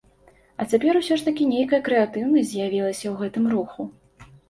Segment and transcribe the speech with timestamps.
[0.63, 3.91] А цяпер усё ж такі нейкая крэатыўнасць з'явілася ў гэтым руху.